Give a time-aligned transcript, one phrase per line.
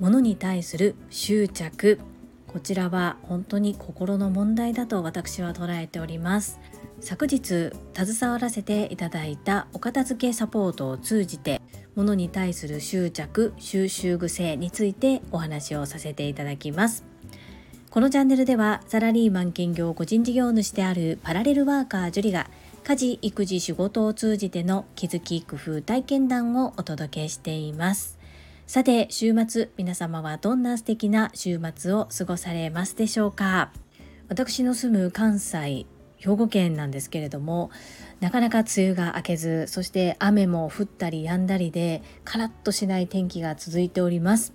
[0.00, 1.98] 物に対する執着。
[2.46, 6.60] こちらは本当に心の問題だと私は捉えております。
[7.00, 11.60] 昨日携わらせていただいたお片付けサポートを通じて
[11.94, 17.04] 物に対する執着収集癖についてお話をさせていただきます。
[17.90, 22.50] このチャンネルではサラリーマン兼業個人事業主であるパラレルワーカージュリが
[22.84, 28.18] 家事育児仕事を通じての気づき工夫体験談をお届けしています。
[28.66, 33.72] さて週末皆様はどんな素敵な週末を過ごされますでしょうか？
[34.28, 35.86] 私の住む関西
[36.18, 37.70] 兵庫県なんですけれども
[38.20, 44.52] なかなか梅雨が明けずそして雨も降ったり止んだりでカラッとしない天気が続いております。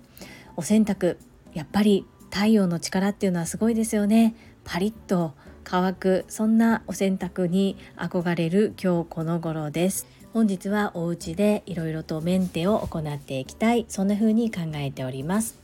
[0.56, 1.16] お洗濯
[1.52, 4.36] やっぱり太陽の力っていうのはすごいですよね。
[4.62, 5.34] パリッと
[5.70, 10.04] 乾くそんなお洗濯に憧れる今日この頃です。
[10.32, 13.86] 本日はお家でいろいろとメンテを行っていきたい。
[13.86, 15.60] そんな風に考えております。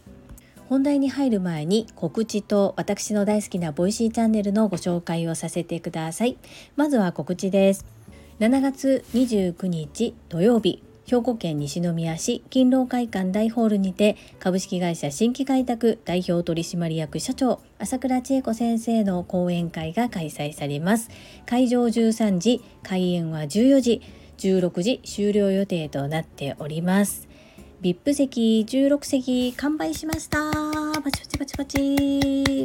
[0.68, 6.36] 本題に入る前に告知と私の大好きな Voicy チャンネルのご紹介をさせてください。
[6.76, 7.84] まずは告知です。
[8.38, 10.84] 7月29日土曜日。
[11.06, 21.08] 兵庫県西宮市勤労会館大ホールにて株式会社新規開拓代表取締役社長朝倉千恵子先生の講演会が開催されます。
[21.46, 24.02] 会場13時開演は14時
[24.38, 27.28] 16時終了予定となっております。
[27.82, 30.50] VIP 席16席完売しました。
[31.02, 32.64] パチパチパチパチ。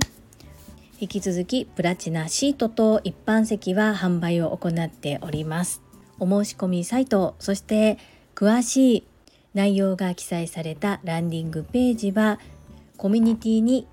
[1.00, 5.84] 引き続きプラチナシートと一般席は販売を行っております。
[6.19, 7.97] お申し込みサイトそして
[8.36, 9.04] 詳しい
[9.54, 12.40] 内容が記載されたランディングページは
[12.98, 13.88] コミュニティに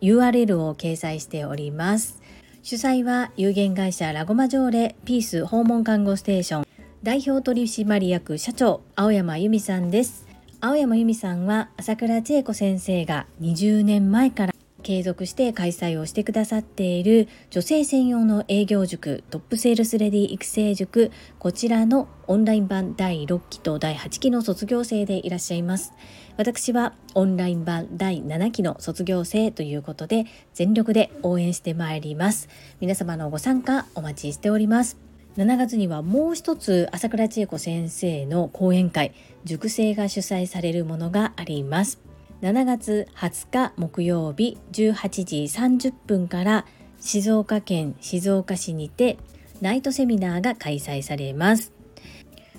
[0.00, 2.20] URL を掲載しております。
[2.62, 6.66] 主催は有限会社ラゴマ条例ピース訪問看護ステーション。
[7.02, 10.26] 代表取締役社長青山由美さんです。
[10.60, 14.49] 青山由美さんは朝倉千恵子先生が20年前から
[14.80, 25.92] 継続して開催をしてくださっている女性専用の営業塾トップセールスレディ育成塾こちらのオンライン版第6期と第8期の卒業生でいらっしゃいます。
[26.36, 32.48] 私はオンライン版第7期の卒業生ということで全力で応援してまいります。
[32.80, 34.96] 皆様のご参加お待ちしております。
[35.36, 42.09] 7月にはもう一つ朝倉千恵子先生の講演会塾生が主催されるものがあります。
[42.42, 46.64] 7月20日木曜日18時30分から
[46.98, 49.18] 静岡県静岡市にて
[49.60, 51.72] ナイトセミナーが開催されます。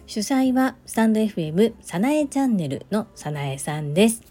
[0.05, 4.21] 主催はスタンド FM さなえチャンネルのさなえさんです。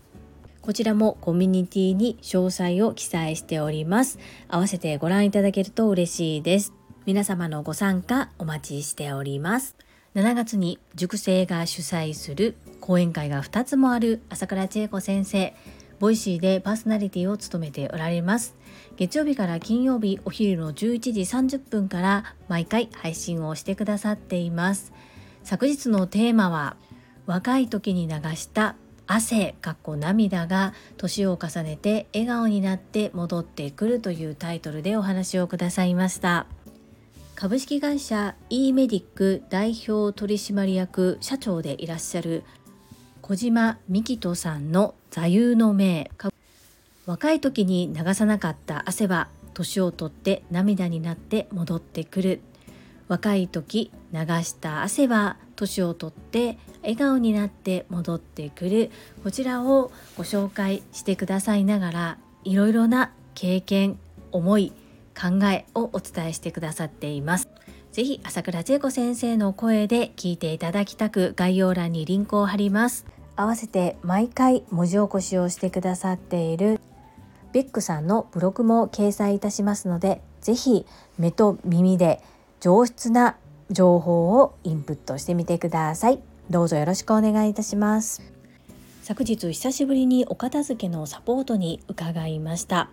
[0.61, 4.21] こちらもコミュニティに詳細を記載しております。
[4.47, 6.73] 合わせてご覧いただけると嬉しいです。
[7.07, 9.75] 皆様のご参加お待ちしております。
[10.17, 15.55] 7月に塾生が主催する講演会が2つもある朝倉千恵子先生
[16.01, 18.57] Voicy でパーソナリティを務めておられます。
[18.97, 24.93] 月曜日から金曜日お昼の11時30分から毎回配信をしてくださっています。
[25.45, 26.77] 昨日のテーマは
[27.27, 28.75] 若い時に流した
[29.07, 36.47] 汗かっこ涙が年を重ねて笑顔になって戻ってくるというタイトルでお話をくださいました。
[37.41, 42.45] 株式会社 e メディック代表取締役社長でいらっしゃる
[43.23, 46.11] 小島美希人さんの座右の銘。
[47.07, 52.41] 若い時に流さなかった汗は年を取って涙になって戻ってくる。
[53.09, 58.91] 若い時流した汗は年を取って笑顔になって戻ってくる。
[59.25, 63.99] こちらをご紹介してくださいながらいろいろな経験
[64.31, 64.75] 思い
[65.21, 67.49] 考えをお伝えしてくださっています。
[67.93, 73.05] ぜひ朝倉千恵子先生の声で聞いていただきたく概要欄にリンクを貼ります。
[73.37, 76.81] 合わせて毎回文字起こしをしてくださっている
[77.53, 80.87] ベックさんのブログも掲載いたしますので、ぜひ
[81.19, 82.23] 目と耳で
[82.61, 83.37] 上質な
[83.71, 86.21] 情報をインプットしてみてください。
[86.49, 88.23] どうぞよろしくお願いいたします。
[89.03, 92.89] 昨日久しぶりにお片付けのサポートに伺いました。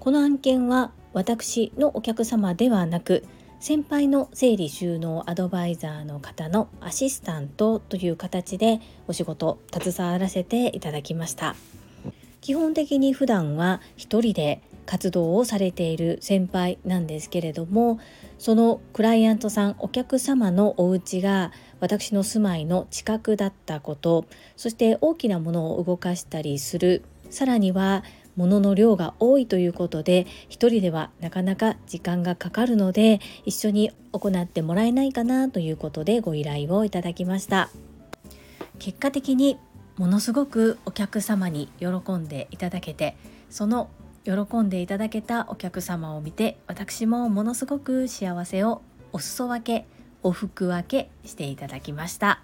[0.00, 3.24] この案件は私のお客様ではなく
[3.60, 11.54] 先輩の整理収納アドバイザーの方のアシスタントという形でお仕事携わらせていただきました。
[12.40, 17.98] 基本的に普段は一人で活動をされている先輩なんですけれども
[18.36, 24.26] そのクライアントさんお客様のお家が私の住まいの近くだったこと
[24.56, 27.02] そして大きなものを動かしたりする。
[27.30, 28.04] さらには
[28.36, 37.70] 物の量が多いということで一人ではなかなか時間がかかるので一緒に行ってもらえないかなということでご依頼をいただきました。
[38.78, 39.58] 結果的に
[39.96, 43.16] ものすごくお客様に喜んでいただけて
[43.48, 43.88] その
[44.24, 48.82] 喜んでいただけたお客様を見て私もものすごく幸せを
[49.12, 49.86] お裾分け
[50.22, 52.40] お服分けしていただきました。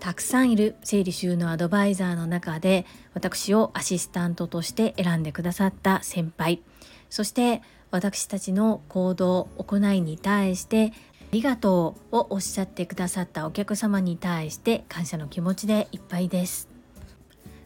[0.00, 6.62] たくさんいる整理収納アドバイザーの中で私をアシスタントとして選んでくださった先輩。
[7.10, 16.68] そして私たちの行動行いに対してありがとうをおっしゃってくださったお客様に対して感謝の気持ちでいっぱいです。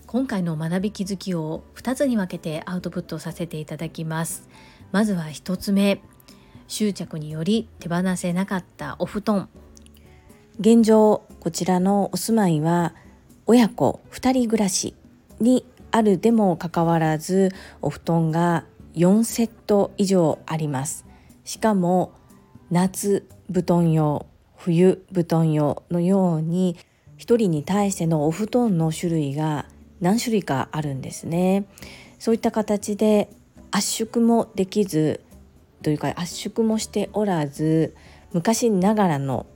[0.07, 4.49] 今回の学び気づきを2つに分けてアウトプットさせていただきます。
[4.91, 6.01] まずは1つ目。
[6.67, 9.49] 執着により手放せなかったお布団。
[10.61, 12.93] 現状こちらのお住まいは
[13.47, 14.97] 親子2人暮らし
[15.39, 18.65] にあるでもかかわらずお布団が
[18.95, 21.07] 4セット以上あります。
[21.45, 22.13] しかも
[22.73, 24.27] 夏布団用
[24.57, 26.75] 冬布団用のように
[27.19, 29.67] 1人に対してのお布団の種類が
[30.01, 31.67] 何種類かあるんですね。
[32.19, 33.31] そういった形で
[33.71, 35.21] 圧縮もできず
[35.85, 37.95] というか圧縮もしておらず
[38.33, 39.47] 昔ながらの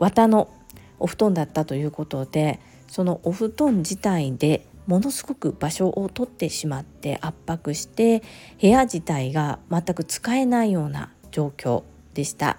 [0.00, 0.50] 綿の
[0.98, 2.58] お布団だったということで
[2.88, 8.22] そのお布団自体でものすごく場所を取ってしまって圧迫して
[8.60, 12.58] 部屋自体が全く使えないような状況でした。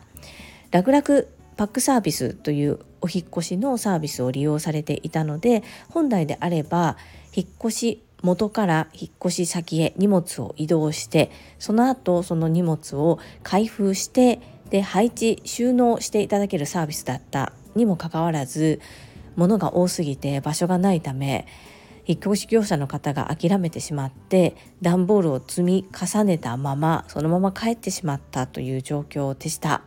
[0.71, 1.03] 楽々
[1.57, 6.97] パックサービスというお引越しのサービスを利用されていたので本来であれば
[7.35, 14.39] 引っ越し元から引っ越し先へ荷物を移動してその後その荷物を開封して
[14.71, 18.81] で配置収納していただけるサービスだったにもかかわらず
[19.35, 21.45] 物が多すぎて場所がないため
[22.07, 29.83] 引っ越し業者の方が諦めてしまって段ボールを積み重ねたままそのまま帰ってしまったという状況でした。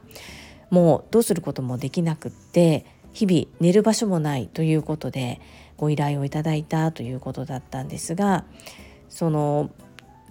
[0.71, 5.41] もうどうすることもできなくって日々寝る場所もないということで
[5.77, 8.45] ご依頼をいただいたということだったんですが
[9.09, 9.71] その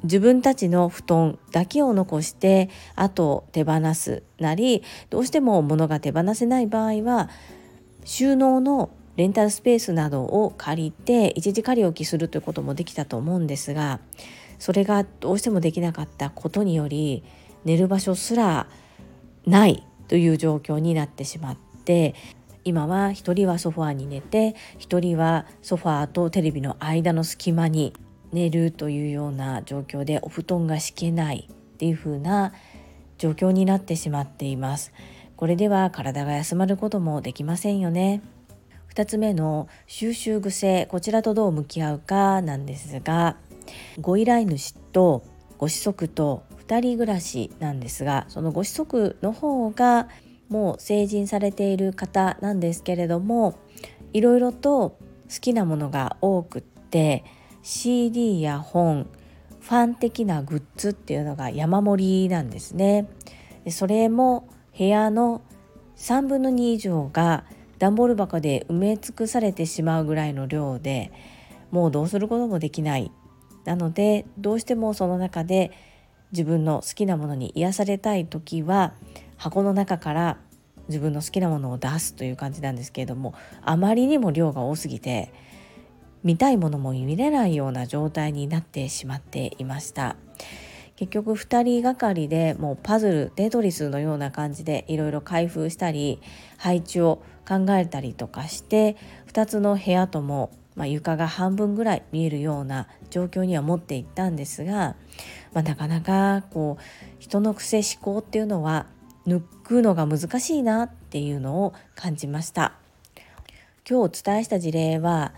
[0.04, 7.30] 自分たちの布団だけを残してあと手放すなりどうしても物が手放せない場合は
[8.04, 14.00] 収納のレンタルスペースなどを借りて一時仮置きするということもできたと思うんですが
[14.60, 17.24] それがどうしてもできなかったことにより
[17.64, 18.68] 寝る場所すら
[19.46, 22.16] ないという状況になってしまって
[22.66, 27.94] 今は1人はソファーに寝て1人はソファーとテレビの間の隙間に
[28.34, 32.54] 寝るというような状況でお布団が敷けないっていう風な
[33.18, 34.92] 状況になってしまっています。
[35.38, 38.22] これでは体が休まることもできませんよね。
[38.94, 43.38] 2つ目の収集癖こちらとどう向き合うかなんですが
[44.00, 45.24] ご依頼主と
[45.58, 50.10] ご子息と2人暮らしなんですがそのご子息の方が
[50.48, 53.58] もう成人されている方なんですけれども
[54.14, 57.24] いろいろと好きなものが多くって
[57.64, 59.08] CD や本
[59.62, 63.08] ファン的なグッズっていうのが山盛りなんですね。
[63.64, 65.42] でそれも部屋の
[65.96, 67.46] 3分の2以上が
[67.80, 71.12] 段ボール箱で埋め尽くされてしまうぐらいの量で
[71.72, 73.12] もうどうすることもできない
[73.64, 75.72] なのでどうしてもその中で
[76.32, 78.94] 自分の好きなものに癒されたい時は
[79.38, 80.38] 箱の中から
[80.90, 85.32] 自分の好きなものを出すという感じなんですけれどもあまりにも量が多すぎて
[86.24, 90.16] 見たいものも見れないような状態になってしまっていました。
[90.96, 96.22] 結局2人がかりでもうパズルテトリスのような感じでいろいろ開封したり
[96.58, 98.96] 配置を考えたりとかして
[99.28, 104.96] 2つの部屋とも、まあ、床が半分ぐらい見えるような状況には持っていったんですが、
[105.54, 106.84] まあ、なかなかこう
[107.20, 108.86] 人の癖思考っていうのは
[109.28, 112.74] 抜くのが難しいなっていうのを感じました。
[113.90, 115.34] 今日お伝えした事例は、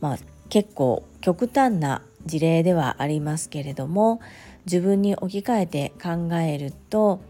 [0.00, 4.20] まあ、結構極端な事例ではありますけれども
[4.66, 7.20] 自分に置き換えて考えると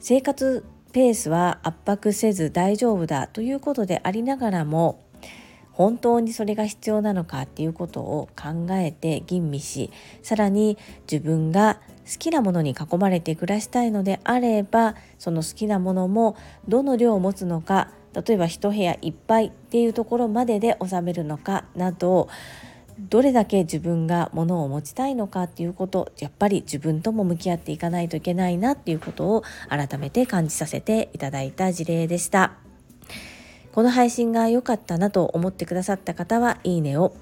[0.00, 5.04] 生活ペースは圧迫せず大丈夫だということでありながらも
[5.72, 9.90] 本当にそれが必要なのかっていうことを考えて吟味し
[10.22, 10.76] さらに
[11.10, 17.90] 自分が好きなものに囲まれて暮らしたいのであればその好きなものもどの量を持つのか
[18.26, 22.28] 例えば一部屋いっぱいっていうところまでで収めるのかなど
[22.98, 32.54] どれだけ自分が物を持ちたいのかっていうことやっぱり自分とも向き合っていかないといけないなっていうことを改めて感じさせていただいた事例でした。
[33.78, 37.14] この配信が良かったなと思ってくださった方はいいねを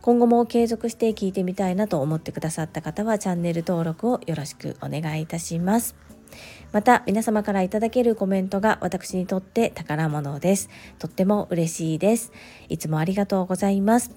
[0.00, 6.07] 今後も継続して聞いてみたいなと思ってくださった方はチャンネル登録をよろしくお願いいたします
[6.72, 10.68] また皆様からいただけるコメントが私にとって宝物です。
[10.98, 12.32] とっても嬉しいです。
[12.68, 14.10] いつもありがとうございます。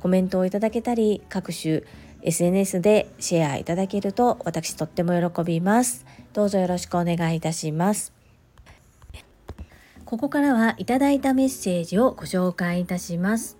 [0.00, 1.82] コメントをいただけたり各種
[2.22, 6.04] SNS でシェアいただけると私とっても喜びます。
[6.32, 8.12] どうぞよろしくお願いいたします。
[10.04, 13.56] ここからはいただいたメッセージをご紹介いたします。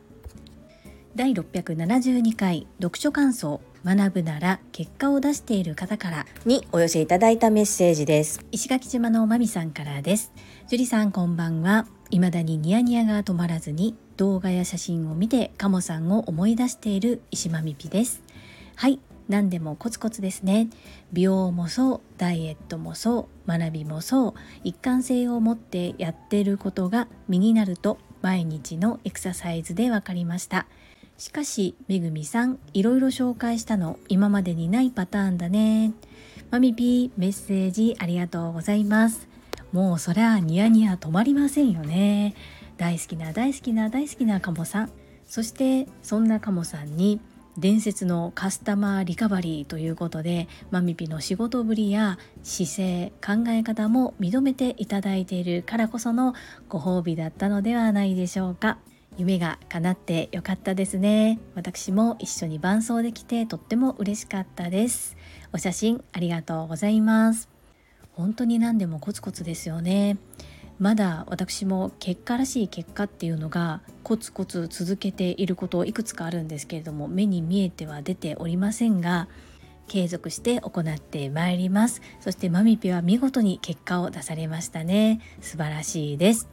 [1.15, 3.61] 第672回読書感想。
[3.85, 8.45] 学ぶなら結果を出している方からにお寄せいただいたメッセージです。
[8.53, 10.33] 石垣島のまみさんからです。
[10.69, 11.87] 樹里さんこんばんは。
[12.11, 18.23] 未だにニヤニヤが止まらずに動画や写真を見てカモさんを思い出している石まみぴです。
[18.77, 19.01] はい。
[19.29, 20.69] 何でもコツコツですね。
[21.13, 30.67] 美容もそうダイエットもそう学びもそう一貫性を持ってやってることが身になると毎日のエクササイズで分かりました。
[31.23, 33.97] しかしめぐみさんいろいろ紹介したの。
[34.09, 35.93] 今までにないパターンだね。
[36.51, 39.29] マミピーメッセージありがとうございます。
[39.71, 42.35] もうそりゃニヤニヤ止まりませんよね。
[42.77, 44.91] 大好きな大好きな大好きなカモさん。
[45.25, 47.21] そしてそんなカモさんに
[47.57, 56.35] 伝説のカスタマーリカバリーということでマミピの仕事ぶりや姿勢考え方も認めていただいているからこその
[56.69, 58.79] ご褒美だったのではないでしょうか。
[59.19, 61.39] 夢が叶ってよかったですね。
[61.55, 65.17] 私も一緒に伴奏できてとっても嬉しかったです。
[65.53, 67.49] お写真ありがとうございます。
[68.13, 70.17] 本当に何でもコツコツですよね。
[70.79, 79.29] まだ私も結果らしい結果っていうのがコツコツ続けていることいくつかあるんですけれども目に見えては出ておりませんが
[79.87, 82.01] 継続して行ってまいります。
[82.21, 85.21] そしてマミピは見事に結果を出されましたね。
[85.41, 86.49] 素晴らしいです。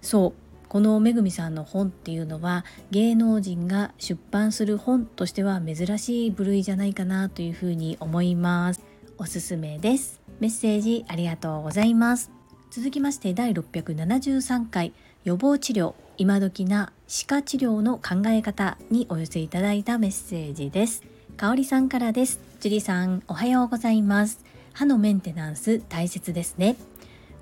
[0.00, 0.41] そう
[0.72, 8.80] このめぐみさんの本っていうのは芸能人が出版する本としては珍しい部類じゃないかなというふうに思います。
[9.18, 10.22] おすすめです。
[10.40, 12.30] メッセージありがとうございます。
[12.70, 21.02] 続きまして第673回予防治療今時な歯科治療の考え方にお寄せいただいたメッセージです。
[21.36, 22.40] かおりさんからです。
[22.60, 24.42] 樹里さんおはようございます。
[24.72, 26.76] 歯のメンテナンス大切ですね。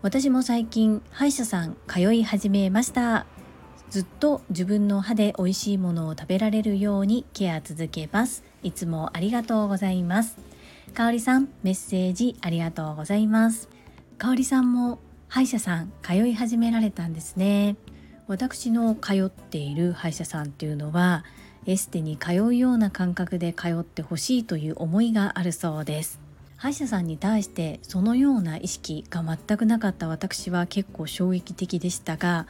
[0.02, 3.26] 私も最近歯医者さん通い始めました。
[3.90, 8.42] ずっと自分の歯で美味しいものを食べられるようにケア続けます。
[8.62, 10.38] いつもありがとうございます。
[10.94, 13.68] かおりさんメッセージありがとうございます。
[14.16, 17.76] かおりさんも歯医者さん通い始められたんですね。
[18.26, 21.26] 私の通っている歯医者さんっていうのは
[21.66, 26.29] エステに通うような感覚で通ってほしいという思いがあるそうです。
[26.60, 32.46] 歯医者さんに対してそのような意識が全くなかった私は結構衝撃的でしたが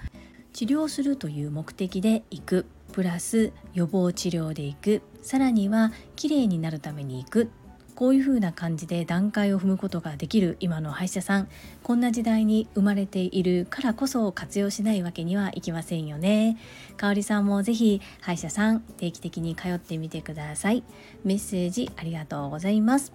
[0.52, 7.50] 治療するという目的で行くプラス予防治療で行くさらにはきれいになるために行く
[7.94, 11.48] こういう風な感じで段階を踏むことができる今の歯医者さん
[11.84, 16.56] こんな時代に生まれているからこそ活用しないわけにはいきませんよね。
[16.96, 20.82] かおりさんもぜひ歯医者さん定期的に通ってみてください。
[21.24, 23.12] メッセージありがとうございます。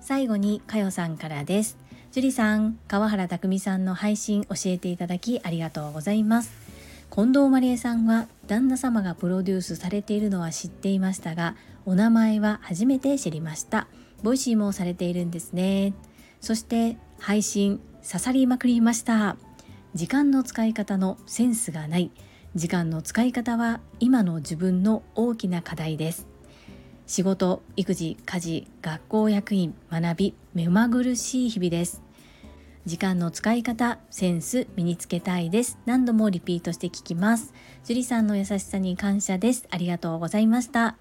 [0.00, 1.76] 最後にかよさんからです。
[2.10, 6.50] 樹里さん川原卓巳さんの配信教えていただきありがとうございます。
[7.10, 13.88] 近藤麻理恵さんは旦那様がプロデュースされているのは知っていましたがお名前は初めて知りました。
[14.22, 15.94] Voicy もされているんですね。
[16.40, 19.36] そして配信刺さりまくりました。
[19.94, 22.10] 時間の使い方のセンスがない。
[22.54, 26.26] 時間の使い方は今の自分の大きな課題です。
[27.08, 32.02] 仕事育児家事学校役員学び目まぐるしい日々です。
[32.84, 35.78] 時間の使い方センス身につけたいです。
[35.86, 37.54] 何度もリピートして聞きます。
[37.82, 39.66] 樹里さんの優しさに感謝です。
[39.70, 40.96] ありがとうございました。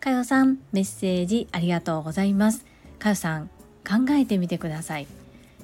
[0.00, 2.66] かよさんメッセージありがとうございます。
[2.98, 3.46] かよさん
[3.88, 5.06] 考えてみてください。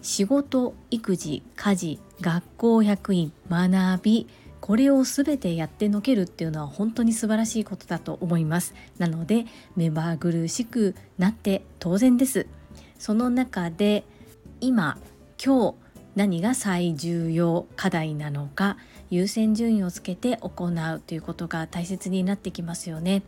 [0.00, 4.28] 仕事育児家事学校役員学び
[4.64, 8.72] これを全てやってのけるっていうのは本当に素晴らしいことだと思います。
[8.96, 9.44] なので
[9.76, 12.46] 目まぐるしくなって当然です。
[12.98, 14.04] その中で
[14.62, 14.96] 今
[15.44, 15.74] 今日
[16.14, 18.78] 何が最重要課題なのか
[19.10, 23.22] 優先順位をつけて行うということが大切になってきますよね。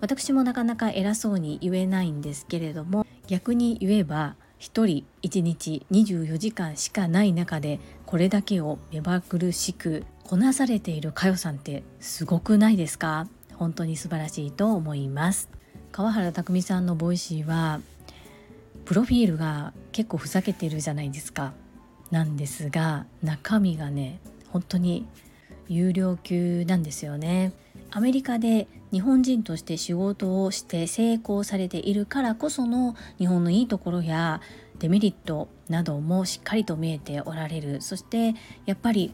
[0.00, 13.28] 私もなかなか偉そうに言えないんですけれども逆に言えば1人1日24時間しかない中でこれだけを目まぐるしくこなされている佳代さんってすごくないですか？
[13.56, 15.50] 本当に素晴らしいと思います。
[15.92, 17.80] 川原卓巳さんの Voicy は
[18.86, 21.52] プロフィールが結構ふざけてるじゃないですか。
[22.10, 25.06] なんですが中身がね本当に
[25.68, 27.52] 有料級なんですよね。
[27.90, 34.40] アメリカで日本人として仕事をして成功されているからこその日本のいいところや
[34.78, 37.82] デメリットなどもしっかりと見えておられる。
[37.82, 38.34] そして
[38.64, 39.12] やっぱり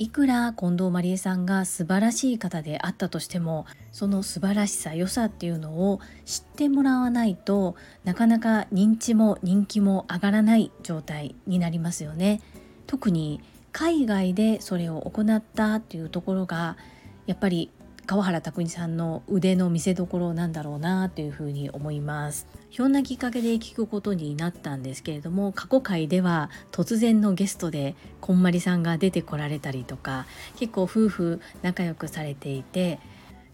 [0.00, 12.40] いくら近藤麻理恵さんが素晴らしい方であったとしてもその素晴らしさ良さっていうのを知ってもらわないとなかなか認知も人気も上がらない状態になりますよね。
[12.86, 13.42] 特に
[13.72, 16.78] 海外でそれを行ったっていうところが
[17.26, 17.70] やっぱり
[18.10, 22.48] 川原拓海さんの腕の見せ所なんだろうなというふうに思います。
[22.68, 30.26] ひょんなきっかけで聞くことになったんですけれども過去回では突然のゲストでこんまりさんが出てこられたりとか
[30.56, 32.98] 結構夫婦仲良くされていて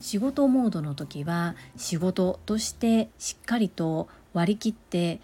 [0.01, 5.21] 仕事モードの時は仕事としてしっかりと割り切って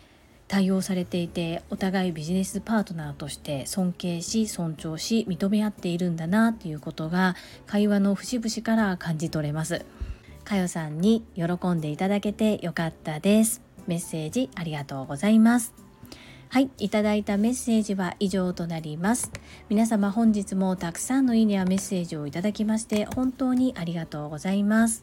[0.53, 9.83] 対応されていてお互いビジネスパートナーとして尊敬し尊重し認め合っているんだなっていうことが会話の節々から感じ取れます
[10.45, 15.73] かよさんに喜んでいただけてよかったですメッセージありがとうございます
[16.51, 19.33] はい、いただいたメッセージは以上となります。
[19.71, 25.03] 皆様本日もたくさんのいいねやメッセージをいただきまして本当にありがとうございます。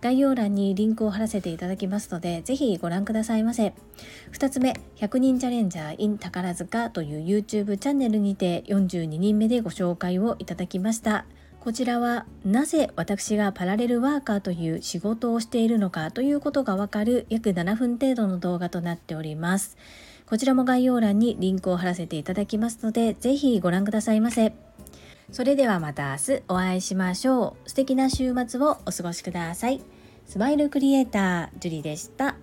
[0.00, 3.74] 概要欄にリンクを貼らせていただきますので、ぜひご覧くださいませ。
[4.32, 11.26] 2つ目、100人チャレンジャー in 宝塚という YouTube チャンネルにて42人目でご紹介をいただきました。
[11.60, 19.76] こちらはなぜ私がパラレルワーカーという仕事をしているのかということがわかる約7分程度の動画となっております。
[20.24, 24.69] こちらも概要欄にリンクを貼らせていただきますので、ぜひご覧くださいませ。
[25.32, 27.68] それではまた明日お会いしましょう。
[27.68, 29.80] 素敵な週末をお過ごしください。
[30.26, 32.36] スマイルクリエイター、ジュリでした。